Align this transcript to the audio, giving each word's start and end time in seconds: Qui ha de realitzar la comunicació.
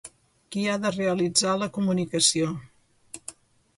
Qui 0.53 0.63
ha 0.69 0.77
de 0.85 0.91
realitzar 0.95 1.53
la 1.65 1.69
comunicació. 1.77 2.51